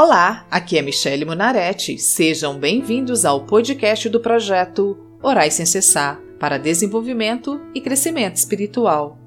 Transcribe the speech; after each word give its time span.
Olá, 0.00 0.46
aqui 0.48 0.78
é 0.78 0.80
Michele 0.80 1.24
Munarete. 1.24 1.98
Sejam 1.98 2.56
bem-vindos 2.56 3.24
ao 3.24 3.44
podcast 3.44 4.08
do 4.08 4.20
projeto 4.20 4.96
Orais 5.20 5.54
sem 5.54 5.66
Cessar 5.66 6.20
para 6.38 6.56
desenvolvimento 6.56 7.60
e 7.74 7.80
crescimento 7.80 8.36
espiritual. 8.36 9.18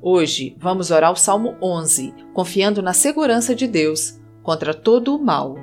Hoje 0.00 0.56
vamos 0.60 0.92
orar 0.92 1.10
o 1.10 1.16
Salmo 1.16 1.56
11, 1.60 2.14
confiando 2.32 2.80
na 2.80 2.92
segurança 2.92 3.52
de 3.52 3.66
Deus 3.66 4.20
contra 4.44 4.72
todo 4.72 5.16
o 5.16 5.20
mal. 5.20 5.56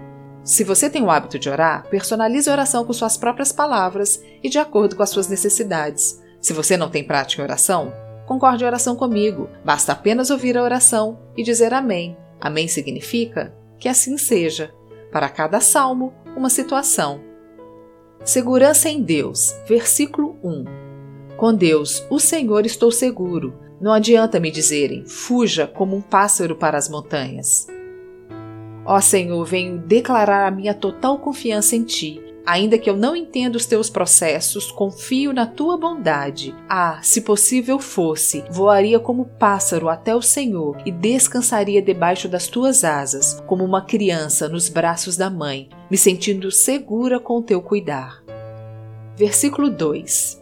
Se 0.43 0.65
você 0.65 0.89
tem 0.89 1.03
o 1.03 1.09
hábito 1.09 1.39
de 1.39 1.49
orar, 1.49 1.87
personalize 1.89 2.49
a 2.49 2.51
oração 2.51 2.83
com 2.83 2.91
suas 2.91 3.15
próprias 3.15 3.53
palavras 3.53 4.21
e 4.43 4.49
de 4.49 4.59
acordo 4.59 4.93
com 4.93 5.03
as 5.03 5.09
suas 5.09 5.29
necessidades. 5.29 6.21
Se 6.41 6.51
você 6.51 6.75
não 6.75 6.89
tem 6.89 7.01
prática 7.01 7.41
em 7.41 7.45
oração, 7.45 7.93
concorde 8.27 8.65
em 8.65 8.67
oração 8.67 8.97
comigo. 8.97 9.49
Basta 9.63 9.93
apenas 9.93 10.29
ouvir 10.29 10.57
a 10.57 10.63
oração 10.63 11.17
e 11.37 11.43
dizer 11.43 11.73
Amém. 11.73 12.17
Amém 12.41 12.67
significa 12.67 13.57
que 13.79 13.87
assim 13.87 14.17
seja. 14.17 14.73
Para 15.11 15.29
cada 15.29 15.59
salmo, 15.59 16.13
uma 16.35 16.49
situação. 16.49 17.21
Segurança 18.23 18.89
em 18.89 19.01
Deus, 19.01 19.55
versículo 19.67 20.37
1. 20.43 20.65
Com 21.37 21.53
Deus, 21.53 22.05
o 22.09 22.19
Senhor, 22.19 22.65
estou 22.65 22.91
seguro. 22.91 23.57
Não 23.79 23.93
adianta 23.93 24.39
me 24.39 24.51
dizerem, 24.51 25.05
fuja 25.05 25.65
como 25.65 25.95
um 25.95 26.01
pássaro 26.01 26.55
para 26.55 26.77
as 26.77 26.89
montanhas. 26.89 27.65
Ó 28.85 28.99
Senhor, 28.99 29.43
venho 29.45 29.77
declarar 29.77 30.47
a 30.47 30.51
minha 30.51 30.73
total 30.73 31.17
confiança 31.17 31.75
em 31.75 31.83
Ti 31.83 32.28
Ainda 32.49 32.79
que 32.79 32.89
eu 32.89 32.97
não 32.97 33.15
entenda 33.15 33.57
os 33.57 33.67
teus 33.67 33.91
processos, 33.91 34.71
confio 34.71 35.31
na 35.31 35.45
tua 35.45 35.77
bondade. 35.77 36.55
Ah, 36.67 36.97
se 37.03 37.21
possível 37.21 37.77
fosse, 37.77 38.43
voaria 38.49 38.99
como 38.99 39.25
pássaro 39.37 39.87
até 39.87 40.15
o 40.15 40.21
Senhor 40.23 40.75
e 40.83 40.91
descansaria 40.91 41.79
debaixo 41.79 42.27
das 42.27 42.47
tuas 42.47 42.83
asas, 42.83 43.39
como 43.45 43.63
uma 43.63 43.83
criança 43.83 44.49
nos 44.49 44.67
braços 44.67 45.15
da 45.15 45.29
mãe, 45.29 45.69
me 45.91 45.95
sentindo 45.95 46.49
segura 46.49 47.19
com 47.19 47.37
o 47.37 47.43
teu 47.43 47.61
cuidar. 47.61 48.23
Versículo 49.15 49.69
2 49.69 50.39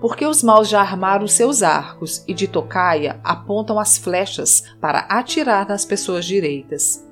porque 0.00 0.26
os 0.26 0.42
maus 0.42 0.66
já 0.66 0.80
armaram 0.80 1.28
seus 1.28 1.62
arcos 1.62 2.24
e 2.26 2.32
de 2.32 2.48
tocaia 2.48 3.20
apontam 3.22 3.78
as 3.78 3.98
flechas 3.98 4.64
para 4.80 5.00
atirar 5.00 5.68
nas 5.68 5.84
pessoas 5.84 6.24
direitas. 6.24 7.06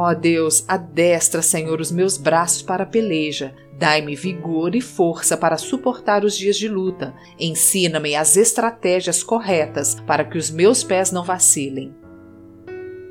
Ó 0.00 0.14
Deus, 0.14 0.64
adestra, 0.68 1.42
Senhor, 1.42 1.80
os 1.80 1.90
meus 1.90 2.16
braços 2.16 2.62
para 2.62 2.84
a 2.84 2.86
peleja. 2.86 3.52
Dai-me 3.76 4.14
vigor 4.14 4.76
e 4.76 4.80
força 4.80 5.36
para 5.36 5.56
suportar 5.56 6.24
os 6.24 6.38
dias 6.38 6.56
de 6.56 6.68
luta. 6.68 7.12
Ensina-me 7.36 8.14
as 8.14 8.36
estratégias 8.36 9.24
corretas 9.24 9.96
para 10.06 10.24
que 10.24 10.38
os 10.38 10.52
meus 10.52 10.84
pés 10.84 11.10
não 11.10 11.24
vacilem. 11.24 11.92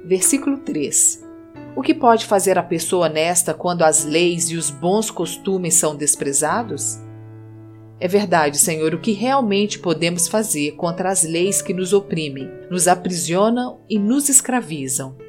Versículo 0.05 0.59
3. 0.59 1.25
O 1.75 1.81
que 1.81 1.93
pode 1.93 2.25
fazer 2.25 2.57
a 2.57 2.63
pessoa 2.63 3.07
honesta 3.07 3.53
quando 3.53 3.81
as 3.81 4.05
leis 4.05 4.49
e 4.49 4.55
os 4.55 4.69
bons 4.71 5.11
costumes 5.11 5.73
são 5.73 5.93
desprezados? 5.93 6.99
É 7.99 8.07
verdade, 8.07 8.57
Senhor, 8.57 8.93
o 8.93 9.01
que 9.01 9.11
realmente 9.11 9.77
podemos 9.77 10.29
fazer 10.29 10.77
contra 10.77 11.09
as 11.09 11.23
leis 11.23 11.61
que 11.61 11.73
nos 11.73 11.91
oprimem, 11.91 12.49
nos 12.71 12.87
aprisionam 12.87 13.81
e 13.89 13.99
nos 13.99 14.29
escravizam? 14.29 15.26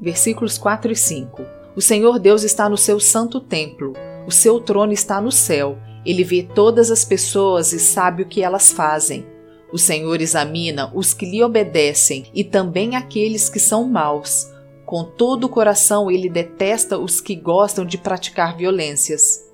Versículos 0.00 0.58
4 0.58 0.92
e 0.92 0.96
5. 0.96 1.42
O 1.74 1.80
Senhor 1.80 2.18
Deus 2.18 2.42
está 2.42 2.68
no 2.68 2.76
seu 2.76 2.98
santo 2.98 3.40
templo, 3.40 3.92
o 4.26 4.30
seu 4.30 4.60
trono 4.60 4.92
está 4.92 5.20
no 5.20 5.30
céu, 5.30 5.78
ele 6.04 6.24
vê 6.24 6.42
todas 6.42 6.90
as 6.90 7.04
pessoas 7.04 7.72
e 7.72 7.78
sabe 7.78 8.22
o 8.22 8.26
que 8.26 8.42
elas 8.42 8.72
fazem. 8.72 9.26
O 9.72 9.78
Senhor 9.78 10.20
examina 10.20 10.90
os 10.94 11.12
que 11.12 11.26
lhe 11.26 11.42
obedecem 11.42 12.26
e 12.32 12.44
também 12.44 12.96
aqueles 12.96 13.48
que 13.48 13.58
são 13.58 13.84
maus. 13.88 14.46
Com 14.84 15.04
todo 15.04 15.44
o 15.44 15.48
coração 15.48 16.10
ele 16.10 16.30
detesta 16.30 16.96
os 16.96 17.20
que 17.20 17.34
gostam 17.34 17.84
de 17.84 17.98
praticar 17.98 18.56
violências. 18.56 19.45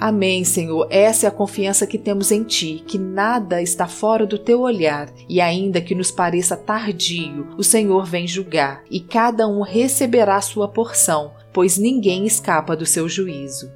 Amém, 0.00 0.44
Senhor. 0.44 0.86
Essa 0.88 1.26
é 1.26 1.28
a 1.28 1.32
confiança 1.32 1.86
que 1.86 1.98
temos 1.98 2.30
em 2.30 2.42
Ti, 2.42 2.82
que 2.86 2.96
nada 2.96 3.60
está 3.60 3.86
fora 3.86 4.24
do 4.24 4.38
Teu 4.38 4.62
olhar, 4.62 5.12
e 5.28 5.42
ainda 5.42 5.78
que 5.78 5.94
nos 5.94 6.10
pareça 6.10 6.56
tardio, 6.56 7.48
o 7.58 7.62
Senhor 7.62 8.06
vem 8.06 8.26
julgar, 8.26 8.82
e 8.90 8.98
cada 8.98 9.46
um 9.46 9.60
receberá 9.60 10.40
sua 10.40 10.66
porção, 10.66 11.32
pois 11.52 11.76
ninguém 11.76 12.24
escapa 12.24 12.74
do 12.74 12.86
seu 12.86 13.06
juízo. 13.10 13.70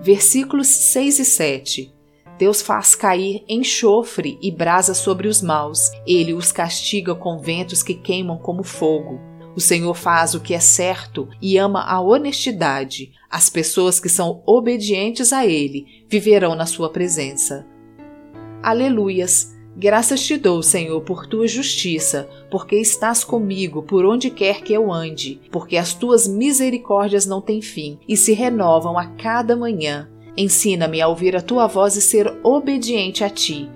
Versículos 0.00 0.68
6 0.68 1.18
e 1.18 1.24
7 1.26 1.94
Deus 2.38 2.62
faz 2.62 2.94
cair 2.94 3.44
enxofre 3.46 4.38
e 4.40 4.50
brasa 4.50 4.94
sobre 4.94 5.28
os 5.28 5.42
maus, 5.42 5.90
ele 6.06 6.32
os 6.32 6.50
castiga 6.50 7.14
com 7.14 7.38
ventos 7.38 7.82
que 7.82 7.92
queimam 7.92 8.38
como 8.38 8.62
fogo. 8.62 9.20
O 9.56 9.60
Senhor 9.60 9.94
faz 9.94 10.34
o 10.34 10.40
que 10.40 10.54
é 10.54 10.60
certo 10.60 11.28
e 11.40 11.58
ama 11.58 11.82
a 11.82 12.00
honestidade. 12.00 13.12
As 13.28 13.50
pessoas 13.50 13.98
que 13.98 14.08
são 14.08 14.42
obedientes 14.46 15.32
a 15.32 15.46
Ele 15.46 16.04
viverão 16.08 16.54
na 16.54 16.66
Sua 16.66 16.90
presença. 16.90 17.66
Aleluias! 18.62 19.58
Graças 19.76 20.22
te 20.22 20.36
dou, 20.36 20.62
Senhor, 20.62 21.00
por 21.02 21.26
tua 21.26 21.46
justiça, 21.46 22.28
porque 22.50 22.76
estás 22.76 23.24
comigo 23.24 23.82
por 23.82 24.04
onde 24.04 24.28
quer 24.28 24.62
que 24.62 24.72
eu 24.72 24.92
ande, 24.92 25.40
porque 25.50 25.76
as 25.76 25.94
tuas 25.94 26.26
misericórdias 26.26 27.24
não 27.24 27.40
têm 27.40 27.62
fim 27.62 27.98
e 28.06 28.16
se 28.16 28.32
renovam 28.32 28.98
a 28.98 29.06
cada 29.06 29.56
manhã. 29.56 30.10
Ensina-me 30.36 31.00
a 31.00 31.08
ouvir 31.08 31.36
a 31.36 31.40
tua 31.40 31.66
voz 31.66 31.96
e 31.96 32.02
ser 32.02 32.30
obediente 32.42 33.24
a 33.24 33.30
ti. 33.30 33.70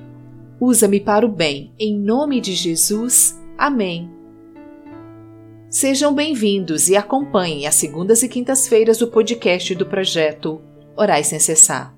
Usa-me 0.61 1.01
para 1.01 1.25
o 1.25 1.29
bem, 1.29 1.73
em 1.79 1.97
nome 1.97 2.41
de 2.41 2.55
Jesus. 2.55 3.41
Amém. 3.57 4.11
Sejam 5.75 6.15
bem-vindos 6.15 6.89
e 6.89 6.95
acompanhem 6.95 7.67
as 7.67 7.75
segundas 7.75 8.23
e 8.23 8.29
quintas-feiras 8.29 9.01
o 9.01 9.09
podcast 9.09 9.75
do 9.75 9.85
projeto 9.85 10.63
Orais 10.97 11.27
Sem 11.27 11.41
Cessar. 11.41 11.93